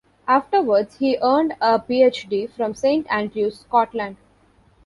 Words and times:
Afterwards, 0.27 0.97
he 0.97 1.19
earned 1.21 1.53
a 1.61 1.77
PhD 1.77 2.49
from 2.49 2.73
Saint 2.73 3.05
Andrews, 3.13 3.59
Scotland. 3.59 4.17